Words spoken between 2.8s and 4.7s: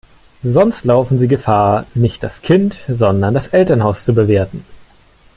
sondern das Elternhaus zu bewerten.